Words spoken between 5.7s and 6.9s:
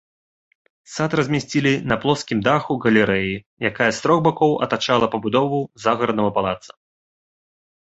загараднага палаца.